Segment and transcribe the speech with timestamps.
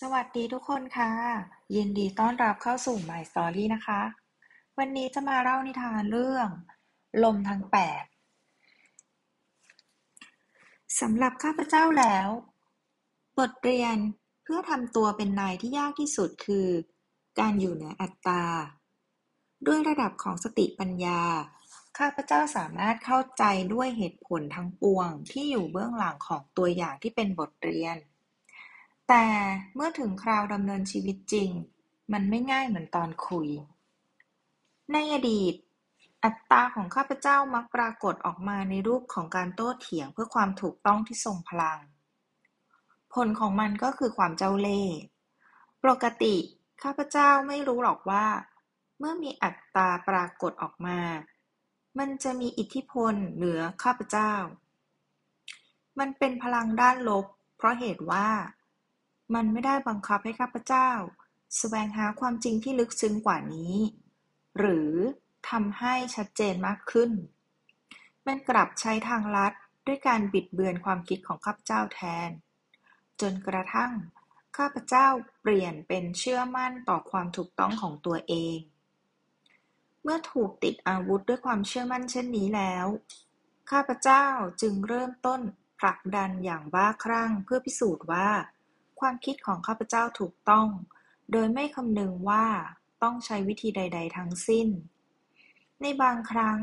[0.00, 1.12] สวัสดีทุกคนค่ะ
[1.76, 4.00] ยินดีต้อนรับเข้าสู่ My Story นะคะ
[4.78, 6.48] วันนี้จะมาเล่านิทานเรื่อง
[7.24, 8.04] ลมทั้งแปด
[11.00, 12.28] สำหรับข้าพเจ้าแล้ว
[13.38, 13.96] บทเรียน
[14.44, 16.68] เพื่อทำตัวเป็นนายที่ยากที่สุดคือ
[17.40, 18.44] การอยู่เหนืออัตตา
[19.66, 21.20] ด้วยระดับของสติปัญญา
[21.98, 27.98] ข้าพเจ้าสามารถเข้าใจด้วยเหตุผลทั้งปวงที่อยู่เบื้องหลังของตัวอย่างที่เป็นบทเรียน
[29.08, 29.26] แต่
[29.74, 31.50] เมื่อถึงคราวดำเนินชีวิตจริง
[32.12, 33.48] มันไม่ง่ายเหมือนตอนคุย
[34.92, 35.54] ในอดีต
[36.24, 41.78] อัตตาของข้าพเจ้ามักปรากฏออกมาในรูปของการโต้เถียงเพื่อความถูกต้องที่ทรงพลัง
[43.14, 44.96] ผลของมันก็คือความเจ้าเล่ห์
[45.84, 46.36] ปกติ
[46.82, 48.26] ข้าพเจ้าไม่รู้หรอกว่า
[48.98, 51.00] เมื่อมีอัตตาปรากฏออกมา
[51.98, 54.32] มันจะมีอิทธิพลเหนือข้าพเจ้า
[55.98, 57.26] มันเป็นพลังด้านลบ
[57.56, 58.28] เพราะเหตุว่า
[59.34, 60.90] มันไม่ได้บังคับให้ข้าพเจ้า
[61.56, 63.74] แสวงหาความจริงที่ลึกซึ้งกว่านี้
[64.58, 64.92] หรือ
[65.50, 67.10] ทำให้ชัดเจนมากขึ้น
[68.26, 69.52] มันกลับใช้ทางลัด
[69.86, 72.30] ด้วยการบิดเบือนความคิดของข้าพเจ้าแทน
[73.20, 73.92] จนกระทั่ง
[74.56, 75.08] ข้าพเจ้า
[75.40, 78.58] เปลี่ยนเป็นเชื่อมั่นต่อความถูกต้องของตัวเอง
[80.02, 82.86] เมื่อถูกติดอาวุธด้วยความเชื่อมั่นเช่นนี้แล้ว
[83.70, 84.26] ข้าพเจ้า
[84.62, 85.40] จึงเริ่มต้น
[85.80, 88.28] ผลักดันอย่างบ้าคลั่งเพื่อพิสูจน์ว่า
[89.00, 90.68] ความคิดของข้าพเจ้าถูกต้อง
[91.32, 92.46] โดยไม่คำนึงว่า
[93.02, 94.68] ต้องใช้วิธีใด ๆ ทั้งสิ้น
[95.80, 96.58] ในบางครั้ง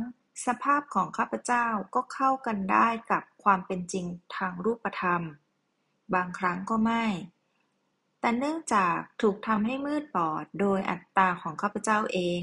[0.46, 5.22] สภาพของข้าพเจ้าก็เข้ากันได้กับความเป็นจริงทางรูปธรรม
[6.14, 7.06] บางครั้งก็ไม่
[8.20, 12.42] แต่เนื่องจากถูกทำให้มืดบอดโดยอัตตาของข้าพเจ้าเอง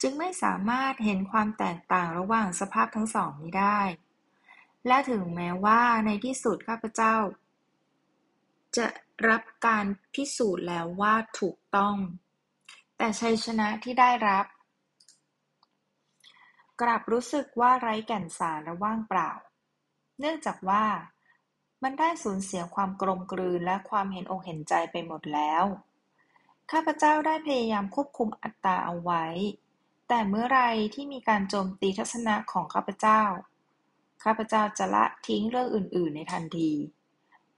[0.00, 3.80] จึงไม่สามารถเห็นความแตกต่างระหว่างสภาพทั้งสองนี้ได้
[4.86, 7.14] และถึงแม้ว่าในที่สุดข้าพเจ้า
[8.76, 8.86] จะ
[9.28, 11.96] รับการพิสูจน์แล้วว่าถูกต้อง
[12.96, 14.46] แต่ชัยชนะที่ได้รับ
[16.80, 19.30] กลับรู้สึกว่าไร้แก่นสารและว่างเปล่า
[20.18, 20.84] เนื่องจากว่า
[21.82, 25.64] มันได้สูญเสียความกลมกลืนและความเห็นอกเห็นใจไปหมดแล้ว
[26.70, 29.24] ข้าพเจ้าได้พยายามควบคุมอัตตาเอาไว้
[30.08, 30.60] แต่เมื่อไร
[30.94, 33.22] ที่มีการโจมตีทัศนะของข้าพเจ้า
[34.24, 36.72] ข้าพเจ้าจะละทิ้งเรื่องอื่น ๆ ในทันที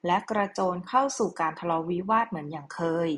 [0.06, 3.10] และกระโจนเข้าสู่การทะเลาะวิวาทเหมือนอย่างเคย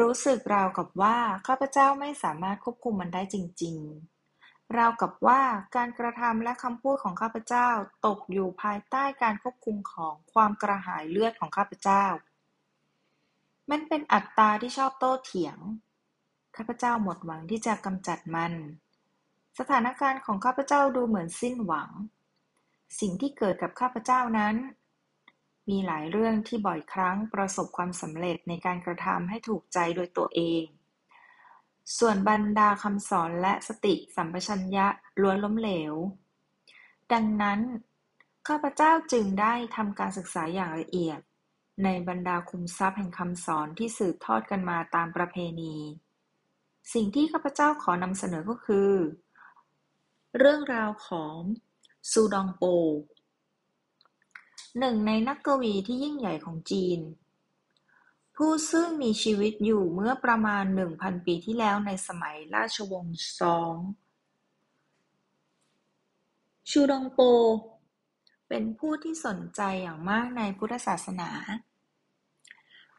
[0.00, 5.40] รู้สึกราวกับว่าข้าพเจ้าไม่สามารถควบคุมมันได้จริง ๆ ราวกับว่า
[5.76, 7.68] การกระทำและคำพูดของข้าพเจ้า
[8.06, 12.04] ตกอยู่ภายใต้การควบคุมของความกระหายเลือดของข้าพเจ้า
[13.70, 15.58] มันเป็นอัตตาที่ชอบโต้เถียง
[16.56, 18.52] ข้าพเจ้าหมดหวังที่จะกำจัดมัน
[19.58, 21.90] สถานการณ์ของข้าพเจ้าดูเหมือนสิ้นหวัง
[23.00, 24.54] สิ่งที่เกิดกับข้าพเจ้านั้น
[25.68, 30.64] มีหลายเรื่องที่บ่อยครั้งประสบความสำเร็จในการกระทำให้ถูกใจโดยตัวเอง
[31.98, 34.86] ส่วนบรรดาคำสอนและสติสัมปชัญญะ
[35.20, 35.94] ล้วนล้มเหลว
[37.12, 37.60] ดังนั้น
[38.48, 41.20] ข้าพเจ้าจึงได้ทำการศึกษาอย่างละเอียด
[41.84, 45.76] ในบรรดาคุมทรัพย์แห่งคำสอนที่สืบทอดกันมาตามประเพณี
[46.94, 48.92] สิ่งที่ข้าพเจ้าขอนำเสนอก็คือ
[50.38, 51.36] เรื่องราวของ
[52.10, 52.64] ซูดองโป
[54.78, 57.00] หนึ่งในนักกวีที่ยิ่งใหญ่ของจีน
[58.36, 63.76] ผู้ซึ่งมีชีวิตอยู่เมื่อประมาณหนึ่งพันปีที่แล้วในสมัยราชวงศ์ซอง
[66.70, 67.20] ชูดงโป
[68.48, 71.30] เป็นผู้ที่สนใจอย่างมากในพุทธศาสนา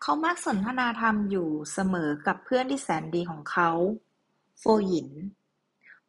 [0.01, 3.69] เขามักสนทนาธรรมอยู่เสมอกับเพื่อนที่แสนดีของเขา
[4.59, 5.09] โฟหยิน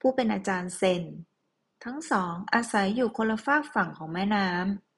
[0.01, 1.03] ผู้เป็นอาจารย์เซน
[1.85, 4.92] ทั้งสองอาศัยอยู่คนละฝากฝั่งของแม่น้ำ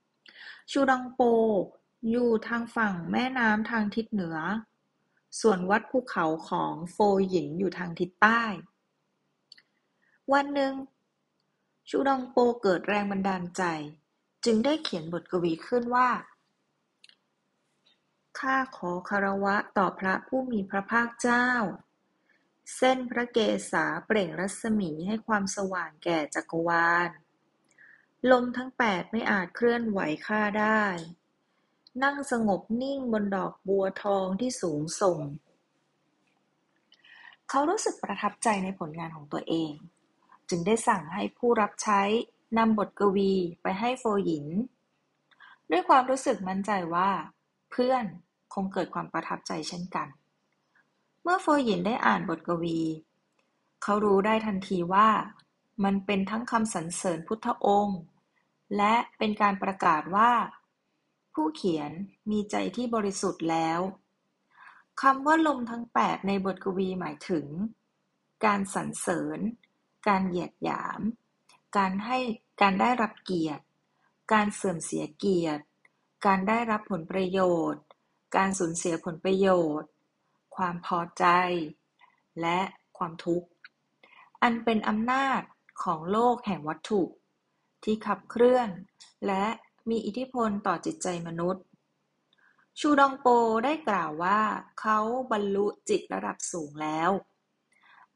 [0.70, 1.20] ชูดองโป
[2.10, 4.38] อยู่ทางฝั่งแม่น้ำทางทิศเหนือ
[5.40, 6.96] ส่วนวัดภูเขาของโฟ
[7.28, 8.42] หยินอยู่ทางทิศใต้
[10.32, 10.74] วันหนึ่ง
[11.88, 13.62] ชูดองโปเกิดแรงบันดาลใจ
[14.44, 16.10] จึงได้เขียนบทกวีขึ้นว่า
[18.38, 21.48] ข้าขอคารวะต่อพระผู้มีพระภาคเจ้า
[22.76, 23.38] เส้นพระเก
[23.70, 27.10] ศาเปล่งรัศมีให้ความสว่างแก่จักรวาล
[28.30, 30.84] ลมทั้งแปดไม่อาจเคลื่อนไหวข้าได้
[32.02, 35.18] นั่งสงบนิ่งบนดอกบัวทองที่สูงส่ง
[37.48, 39.72] เขารู้สึกประทับใจในผลงานของตัวเอง
[40.48, 42.02] จึงได้สั่งให้ผู้รับใช้
[42.58, 43.32] นำบทกวี
[43.62, 44.46] ไปให้โฟหยิน
[45.70, 47.10] ด้วยความรู้สึกมั่นใจว่า
[47.70, 48.04] เพื่อน
[48.54, 50.08] คงเกิดความประทับใจเช่นกัน
[51.22, 52.80] เมื่อโฟหยินได้อ่านบทกวี
[53.82, 55.08] เขารู้ได้ทันทีว่า
[55.84, 58.00] มันเป็นทั้งคำสรรเสริญพุทธองค์
[58.76, 60.32] และเป็นการประกาศว่า
[61.34, 61.90] ผู้เขียน
[62.30, 63.80] มีใจที่บริสุทธิ์แล้ว
[65.02, 67.46] คำว่าลมทั้งแปดในบทกวีหมายถึง
[68.44, 69.38] การสรรเสริญ
[70.08, 71.00] การเหยียดหยาม
[71.76, 72.18] การให้
[72.60, 73.64] การได้รับเกียรติ
[74.32, 75.64] การเสื่อมเสียเกียรติ
[76.26, 77.40] การได้รับผลประโย
[77.72, 77.84] ชน์
[78.36, 79.48] การสูญเสียผลประโย
[79.80, 79.90] ชน์
[80.56, 81.24] ความพอใจ
[82.40, 82.60] และ
[82.98, 83.48] ความทุกข์
[84.42, 85.40] อันเป็นอำนาจ
[85.82, 87.02] ของโลกแห่งวัตถุ
[87.84, 88.68] ที่ขับเคลื่อน
[89.26, 89.44] และ
[89.90, 91.64] มีอิทธิพลต่อจิตใจมนุษย์
[92.80, 93.26] ชูดองโป
[93.64, 94.40] ได้กล่าวว่า
[94.80, 94.98] เขา
[95.32, 97.10] บรรลุจิตระดับสูงแล้ว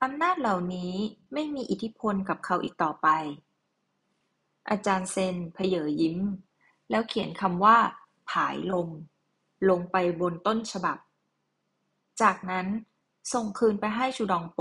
[0.03, 0.95] อำนาจเหล่านี้
[1.33, 3.09] ไม่มีอิทธิพลกับเขาอีกต่อไป
[4.71, 6.19] อาจารย์เซนเพเยอยิ้ม
[6.91, 7.79] แล้วเขียนคำว่า
[8.31, 8.89] ผายลม
[9.69, 10.99] ลงไปบนต้นฉบับ
[12.23, 12.67] จากนั้น
[13.33, 14.61] ส่งคืนไปให้ชูดองโป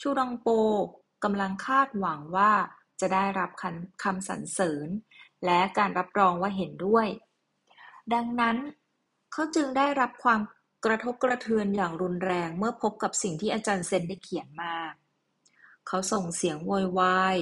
[0.00, 0.48] ชูดองโป
[1.24, 2.52] กำลังคาดหวังว่า
[3.00, 3.50] จะได้รับ
[4.02, 4.88] คำสรรเสริญ
[5.44, 7.06] และการรับรองว่าเห็นด้วย
[8.14, 8.56] ดังนั้น
[9.32, 10.40] เขาจึงได้รับความ
[10.84, 14.74] กระทบกระเทือนอย่างรุนแรงเมื่อพบกับสิ่งที่อาจารย์เซนได้เขียนมา
[15.86, 17.36] เขาส่งเสียงโวยวาย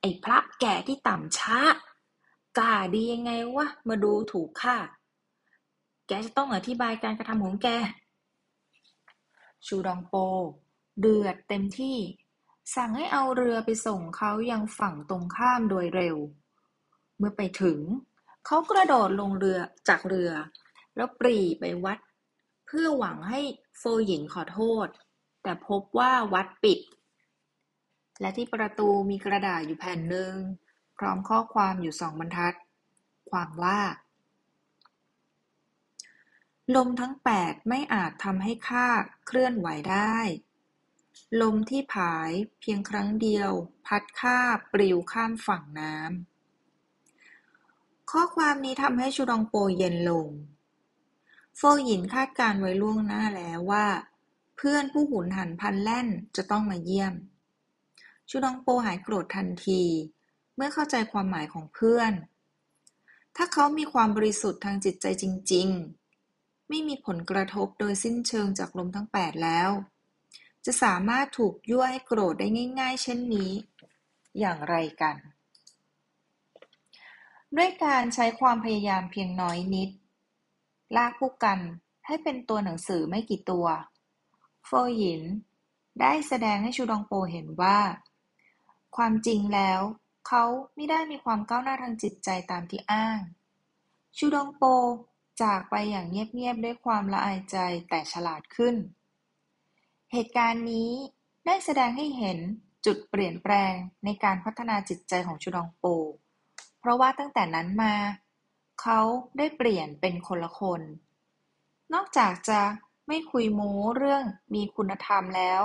[0.00, 1.58] ไอ้พระแก่ที่ต่ำช้า
[2.58, 4.76] กล้าดียังไงวะมาดูถูกข้า
[6.06, 7.68] แกจะต้องอธิบายการกระทำของแก
[9.66, 10.14] ชูดองโป
[11.00, 11.98] เดือดเต็มที่
[12.74, 16.16] สั่งให้เอาเรือไปส่งเขายังฝั่งตรงข้ามโดยเร็ว
[17.18, 17.80] เมื่อไปถึง
[18.46, 19.58] เขากระโดดลงเรือ
[19.88, 20.32] จากเรือ
[20.96, 21.98] แล้วปรีไปวัด
[22.66, 23.40] เพื่อหวังให้
[23.78, 24.88] โฟหญิงขอโทษ
[25.42, 26.80] แต่พบว่าวัดปิด
[28.20, 30.34] และที่ประตูมีกระดาษอยู่แผ่นหนึ่ง
[30.98, 32.56] พร้อมข้อความอยู่สองบรรทัด
[33.30, 33.80] ความว่า
[36.74, 38.88] ลมทั้งแปดไม่อาจทำให้ข้า
[39.26, 40.16] เคลื่อนไหวได้
[41.42, 43.50] ลมที่ผายเพียงครั้งเดียว
[43.86, 44.38] พัดข้า
[44.72, 50.28] ปลิวข้ามฝั่งน้ำ ข้อความนี้ทำให้ชูดองโปเย็นลง
[51.56, 53.86] โฟหยินคาดการไว้ล่วงหน้าแล้วว่า
[54.56, 57.14] เพื่อนผู้หุนหันพันแล่นจะต้องมาเยี่ยม
[58.28, 59.82] ชูดองโปหายโกรธทันที
[60.56, 62.12] เมื่อเข้าใจความหมายของเพื่อน
[63.36, 65.68] ถ้าเขามีความบริสุทธิ์ทางจิตใจจริง
[66.18, 69.70] ๆ ไม่มีผลกระทบโดยสิ้นเชิงจากลมทั้งแปดแล้ว
[70.66, 72.46] จะสามารถถูกยั่วให้โกรธได้
[72.80, 73.50] ง่าย ๆ เช่นนี้
[74.38, 75.16] อย่างไรกัน
[77.56, 79.90] ด้วยการใช้ความพยายามเพียงน้อยนิด
[80.96, 81.60] ลากผู้กัน
[82.06, 83.66] ให้เป็นตัวหนังสือไม่กี่ตัว
[84.66, 85.22] โฟหยิน
[86.00, 87.78] ได้แสดงให้ชูดองโปเห็นว่า
[88.96, 89.80] ความจริงแล้ว
[90.28, 90.44] เขา
[90.74, 93.20] ไม่ได้มีความก้าวหน้าทางจิตใจตามที่อ้าง
[94.16, 94.64] ชูดองโป
[95.42, 97.56] จากไปอย่างเงียบๆด้วยความละอายใจ
[97.88, 98.76] แต่ฉลาดขึ้น
[100.14, 100.90] เหตุการณ์นี้
[101.46, 102.38] ได้แสดงให้เห็น
[102.86, 103.74] จุดเปลี่ยนแปลง
[104.04, 105.84] ในการพัฒนาจิตใจของชูดองโป
[106.80, 107.94] เพราะว่าตั้งแต่นั้นมา
[108.82, 109.00] เขา
[109.38, 110.80] ได้เปลี่ยนเป็นคนละคน
[111.94, 112.60] นอกจากจะ
[113.08, 114.24] ไม่คุยโม้เรื่อง
[114.54, 115.62] มีคุณธรรมแล้ว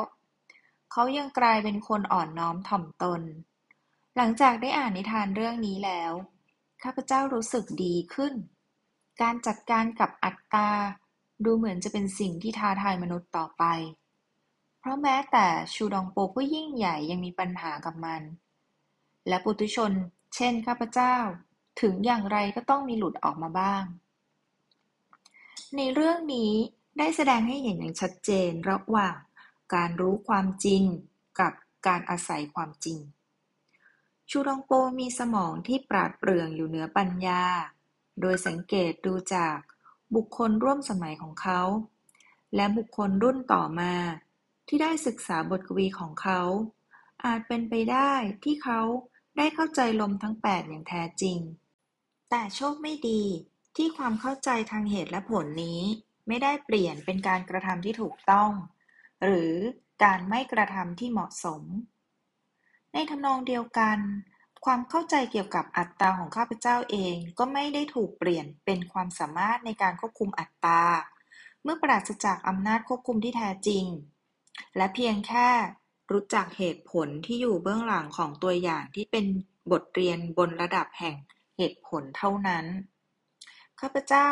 [0.92, 3.22] เขายังกลายเป็นคนอ่อนน้อมถ่อมตน
[4.16, 6.12] หลังจากได้อ่านนิทานเรื่องนี้แล้ว
[6.84, 8.34] ข้าพเจ้ารู้สึกดีขึ้น
[9.22, 10.70] การจัดการกับอัตตา
[11.46, 13.66] ดูเหมือนจะเป็นสิ่งที่ท้าทายมนุษย์ต่อไป
[14.80, 18.22] เพราะแม้แต่ชูดองโปผู้ยิ่งใหญ่ยังมีปัญหากับมัน
[19.28, 19.92] และปุถุชน
[20.36, 21.16] เช่น ข้าพเจ้า
[21.82, 23.84] ถึงอย่างไรก็ต้องมีหลุดออกมาบ้าง
[25.78, 26.54] ในเรื่องนี้
[26.98, 29.18] ได้แสดงให้เห็นอย่างชัดเจนระหว่าง
[29.76, 30.84] การรู้ความจริง
[31.40, 31.54] กับ
[31.88, 33.00] การอาศัยความจริง
[34.30, 37.44] ชูดองโปมีสมองที่ปราดเปรื่องอยู่เหนือปัญญา
[38.22, 39.58] โดยสังเกตดูจาก
[40.16, 41.62] บุคคลร่วมสมัยของเขา
[42.56, 43.94] และบุคคลรุ่นต่อมา
[44.70, 46.42] ที่ได้ศึกษาบทกวีของเขา
[47.26, 48.82] อาจเป็นไปได้ที่เขา
[49.38, 51.38] ได้เข้าใจลมทั้งแปดอย่างแท้จริง
[52.30, 53.24] แต่โชคไม่ดี
[53.76, 55.82] ที่ความเข้าใจทางเหตุและผลนี้
[56.28, 58.52] ไม่ได้เปลี่ยนเป็นการกระทำที่ถูกต้อง
[59.24, 59.54] หรือ
[60.04, 61.64] การไม่กระทำที่เหมาะสม
[62.94, 64.00] ในทำนองเดียวกัน
[64.66, 70.82] ความเข้าใจเกี่ยวกับอัตตาของข้าพเจ้าเองก็ไม่ได้ถูกเปลี่ยนเป็นความสามารถในการควบคุมอัตตา
[71.64, 73.86] เมื่อปราศจากอำนาจควบคุมที่แท้จริง
[74.76, 75.50] และเพียงแค่
[76.12, 79.26] รู้จักเหตุผลที่อยู่เบื้องหลังของตัวอย่างที่เป็น
[79.72, 81.16] บทเรียนบนระดับแห่ง
[81.58, 82.66] เหตุผลเท่านั้น
[83.80, 84.32] ข้าพเจ้า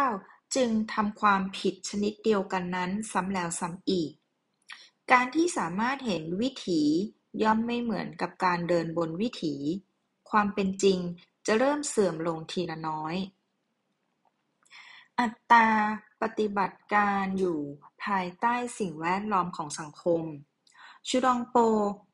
[0.55, 4.12] จึงทำความผิดชนิดเดียวกันนั้นซ้ำแล้วซ้ำอีก
[5.12, 6.81] การที่สามารถเห็นวิถี
[7.43, 9.55] ย่อมไม่เหมือนกับการเดินบนวิถี
[10.29, 11.00] ความเป็นจริง
[11.46, 13.15] จะเริ่มเสื่อมลงทีละน้อย
[15.19, 15.67] อัตตา
[16.21, 17.59] ปฏิบัติการอยู่
[18.03, 20.24] ภายใต้สิ่งแวดล้อมของสังคม
[21.07, 21.57] ชูดองโป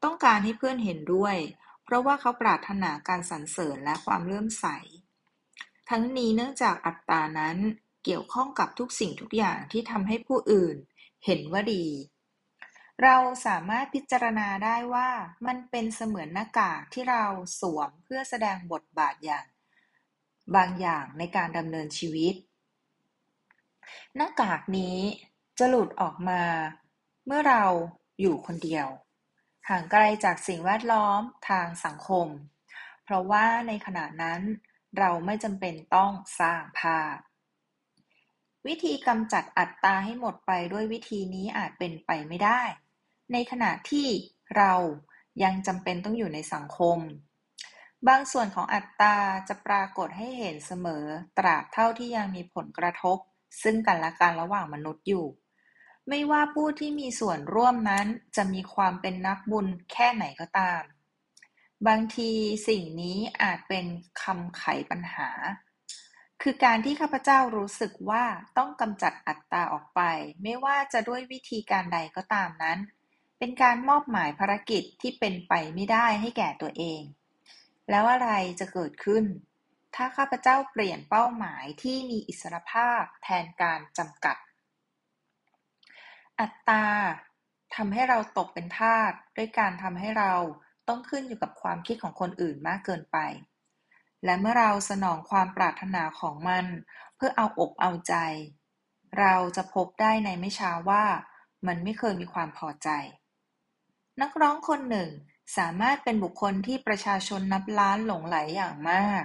[0.04, 1.36] ต้องการให้เพื่อนเห็นด้วย
[1.84, 4.66] เพราะว่าเขาปรารถนาการสรรเสริญและความเลื่อมใส
[5.90, 7.58] ทั้งนี้เนื่องจากอัตตานั้น
[8.04, 10.76] เกี่ยวข้องกับทุกสิ่งทุกอย่างที่ทำให้ผู้อื่น
[11.26, 11.86] เห็นว่าดี
[13.04, 15.10] เราสามารถพิจารณาได้ว่า
[15.48, 17.26] มันเป็นเสมือนหน้ากากที่เรา
[17.60, 19.46] สวมเพื่อแสดงบทบาทอย่าง
[20.56, 22.36] บางอย่างในการดำเนินชีวิต
[24.16, 24.98] หน้ากากนี้
[25.60, 26.44] จะหลุดออกมา
[27.26, 27.64] เมื่อเรา
[28.22, 28.88] อยู่คนเดียว
[29.70, 32.28] ห่างไกลจากสิ่งแวดล้อมทางสังคม
[33.04, 34.42] เพราะว่าในขณะนั้น
[34.98, 37.18] เราไม่จำเป็นต้องสร้างภาพ
[38.68, 42.62] วิธีกำจัดอัตตาให้หมดไปด้วยวิธีนี้อาจเป็นไปไม่ได้
[43.32, 44.08] ในขณะที่
[44.58, 44.74] เรา
[45.44, 47.00] ยังจำเป็นต้องอยู่ในสังคม
[48.08, 49.16] บางส่วนของอัตตา
[49.50, 51.06] จะปรากฏให้เห็นเสมอ
[51.38, 53.18] ตราบเท่าที่ยังมีผลกระทบ
[53.62, 55.28] ซึ่งกันและกันระหว่างมนุษย์อยู่
[56.10, 58.06] ไม่ว่าผู้ที่มีส่วนร่วมนั้น
[58.36, 60.82] จะมีความเป็นนักบุญแค่ไหนก็ตาม
[61.88, 62.32] บางที
[62.68, 63.86] สิ่งนี้อาจเป็น
[64.22, 65.30] คำไขปัญหา
[66.42, 68.24] คือการที่ข้าพเจ้ารู้สึกว่า
[68.58, 70.02] ต้องกำจัดอัตตาออกไป
[70.44, 72.80] ไม่ว่าจะด้วยวิธีการใดก็ตามนั้น
[73.40, 77.02] เป็นการมอบหมายภารกิจที่เป็นไปไม่ได้ให้แก่ตัวเอง
[77.90, 79.24] แล้วอะไรจะเกิดขึ้น
[79.96, 84.38] ถ้าข้าพเจ้าเปลี่ยนเป้าหมายที่มีอิสรภาพแทนการจำกัด
[86.40, 86.86] อัตตา
[87.76, 90.34] ทำให้เราตกเป็นทาสด้วยการทำให้เรา
[90.88, 93.18] ต้องขึ้นอยู่กับความคิดของคนอื่นมากเกินไป
[94.26, 96.66] และเมื่อเราสนองความปรารถนาของมัน
[97.16, 98.16] เพื่อเอาอกเอาใจ
[99.20, 101.04] เราจะพบได้ในไม่ช้าว่า
[101.68, 102.90] มันไม่เคยมีความพอใจ
[104.22, 105.10] นักร้องคนหนึ่ง
[105.58, 109.24] สามารถเป็นบุคคลที่ประชาชนนับล้านหลงไหลอย่างมาก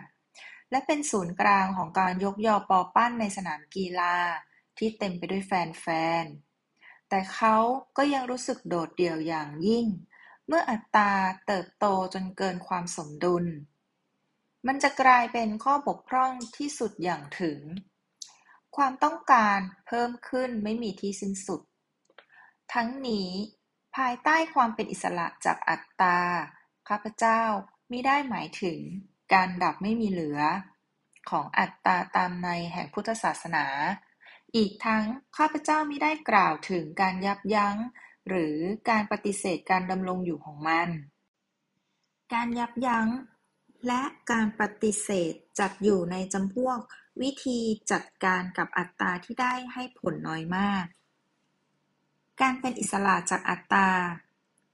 [0.70, 4.16] และเป็นศูนย์กลางของการยกยอปอปั้นในสนามกีฬา
[4.78, 5.86] ที่เต็มไปด้วยแฟ
[6.22, 6.24] น
[6.68, 7.56] ๆ แต่เขา
[7.96, 9.86] ก็ยังรู้สึกโดดเดี่ยวอย่างยิ่ง
[10.46, 11.12] เมื่ออัตตา
[11.46, 13.44] เติบโตจนเกินความสมดุล
[14.66, 17.60] มันจะกลายเป็นข้อบกพร่องที่สุดอย่างถึง
[18.76, 21.62] ความต้องการเพิ่มขึ้นไม่มีที่สิ้นสุด
[22.74, 23.30] ทั้งนี้
[23.96, 26.18] ภายใต้ความเป็นอิสระจากอัตตา
[26.88, 27.42] ข้าพเจ้า
[27.90, 28.78] มิได้หมายถึง
[29.32, 30.40] การดับไม่มีเหลือ
[31.30, 33.66] ของอัตตาตามในแห่งพุทธศาสนา
[34.56, 35.04] อีกทั้ง
[35.36, 37.76] ข้าพเจ้ามิได้กล่าวถึงการยับยั้ง
[38.28, 38.56] หรือ
[38.90, 40.88] การปฏิเสธการดำรงอยู่ของมัน
[42.34, 43.08] การยับยั้ง
[43.86, 46.78] และการปฏิเสธจัดอยู่ในจำพวก
[47.22, 50.84] วิธีจัดการกับอัตตาที่ได้ให้ผลน้อยมาก
[52.40, 53.88] การเป็นอิสระจากอัตตา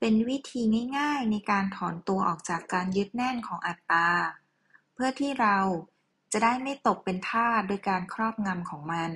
[0.01, 0.63] เป็นวิธี
[0.99, 4.07] ง่ายๆ ในการถอนตัวออกจากการยึดแน่นของอัตตา
[4.95, 5.59] เพื่อที่เรา
[6.33, 9.11] จะได้ไม่ตกเป็นทาสโดยการครอบงำของมัน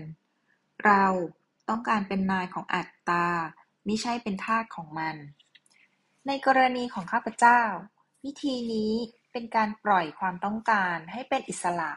[0.85, 1.05] เรา
[1.69, 3.27] ต้องการเป็นนายของอัตตา
[3.87, 5.17] มิใช่เป็นทาสของมัน
[6.27, 7.61] ในกรณีของข้าพเจ้า
[8.25, 8.93] วิธีนี้
[9.33, 11.93] เป็นการปล่อยความต้องการให้เป็นอิสระ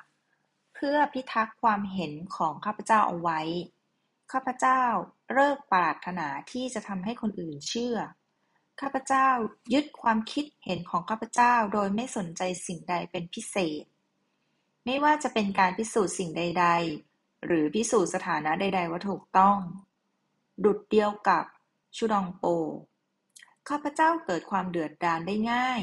[0.76, 3.40] เพื่อพิทักษ์ความเห็นของข้าพเจ้าเอาไว้
[4.32, 4.84] ข้าพเจ้า
[5.34, 7.98] เลิกปรารถนาที่จะทำให้คนอื่นเชื่อ
[8.80, 9.28] ข้าพเจ้า
[9.74, 13.84] ยึดความคิดเห็นของข้าพเจ้าโดยไม่สนใจสิ่งใดเป็นพิเศษ
[14.86, 16.68] ไม่ว่าจะเป็นการพิสูจน์สิ่งใด
[17.06, 19.58] ๆ หรือพิสูจน์สถานะใด ๆ ว่าถูกต้อง
[20.64, 21.44] ดุดเดียวกับ
[21.98, 22.46] ชุดองโป
[23.70, 25.82] ข้าพเจ้าเกิดความเดือดดาลได้ง่าย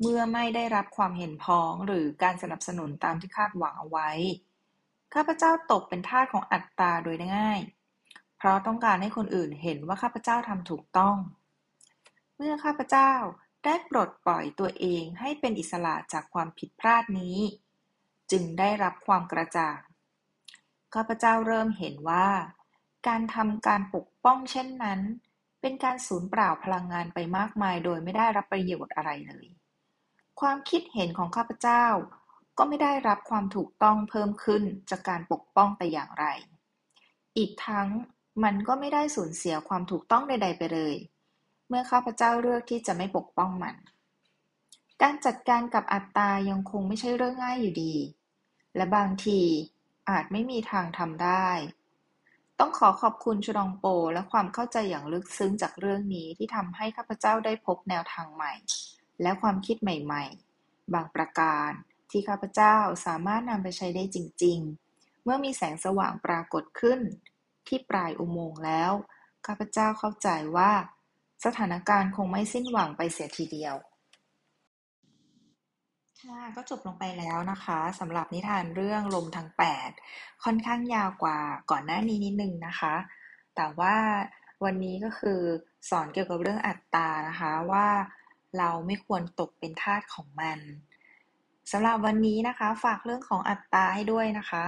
[0.00, 4.10] เมื่อไม่ได้รับความเห็นพ้องหรือการสนับสนุนตามที่คาดหวังเอาไว้
[5.14, 7.60] ข้าพเจ้าตกเป็นทาสของอัตตาโดยง่าย
[8.36, 11.16] เพราะต้องการให้คนอื่นเห็นว่าข้าพเจ้าทำถูกต้อง
[12.36, 13.12] เมื่อข้าพเจ้า
[13.64, 17.38] ได้ปลดปล่อยตัวเองให้เป็นอิสระจากความผิดพลาดนี้
[18.30, 19.78] จึงได้รับความกระจ่าง
[20.94, 22.28] ข้าพเจ้าเริ่มเห็นว่า
[23.08, 25.00] การทำการปกป้องเช่นนั้น
[25.60, 29.46] เป็นการสูญเปล่าพลังงานไปมากมายโดยไม่ได้รับประโยชน์อะไรเลย
[30.40, 31.84] ความคิดเห็นของข้าพเจ้า
[32.58, 36.26] ก็ไม่ได้รับความถูกต้องเพิ่มขึ้นจากการปกป้องแต่อย่างไร
[37.36, 37.88] อีกทั้ง
[38.44, 40.94] มันก็ไม่ได้สูญเสียความถูกต้องใด ๆ ไปเลย
[41.68, 43.76] เมื่อข้าพเจ้าเลือกที่จะไม่ปกป้องมัน
[45.02, 47.94] การจัดการกับอัตตายังคงไม่ใช่เรื่องง่ายอยู่ดี
[48.76, 49.40] และบางที
[50.10, 51.48] อาจไม่มีทางทำได้
[52.58, 58.52] ต้องขอขอบคุณชุดองโปและความเข้าใจอย่างลึกซึ้งจากเรื่องนี้ที่ทำให้ข้าพเจ้าได้พบแนวทางใหม่
[59.22, 60.24] และความคิดใหม่
[60.58, 61.70] ๆ บางประการ
[62.10, 64.58] ที่ข้าพเจ้าสามารถนำไปใช้ได้จริง
[64.92, 67.00] ๆ เมื่อมีแสงสว่างปรากฏขึ้น
[67.66, 68.92] ที่ปลายอุโมงค์แล้ว
[69.46, 70.72] ข้าพเจ้าเข้าใจว่า
[71.44, 73.74] สถานการณ์คงไม่สิ้นหวังไปเสียทีเดียว
[76.22, 79.90] ค่ะ ก็จบลงไปแล้วนะคะสำหรับนิทานเรื่องลมทางแปด
[80.44, 81.38] ค่อนข้างยาวกว่า
[81.70, 82.94] ก่อนหน้านี้นิดนึงนะคะ
[83.56, 83.96] แต่ว่า
[84.64, 85.40] วันนี้ก็คือ
[85.90, 87.86] สอนเกี่ยวกับเรื่องอัตตานะคะว่า
[88.58, 90.58] เราไม่ควรตกเป็นทาสของมัน
[91.72, 94.64] สำหรับวันนี้นะคะ ฝากเรื่องของอัตตาให้ด้วยนะคะ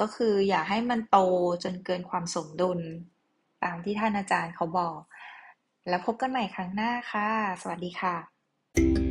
[0.00, 1.18] ก็คืออย่าให้มันโต
[1.64, 2.80] จนเกินความสมดุล
[3.64, 4.98] ตามที่ท่านอาจารย์เขาบอก
[5.88, 7.28] แล้วพบกันใหม่ครั้งหน้าค่ะ
[7.62, 9.03] สวัสดีค่ะ